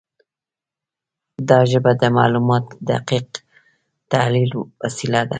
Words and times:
دا 1.49 1.59
ژبه 1.71 1.91
د 2.01 2.03
معلوماتو 2.17 2.73
د 2.77 2.79
دقیق 2.91 3.27
تحلیل 4.11 4.51
وسیله 4.81 5.21
ده. 5.27 5.29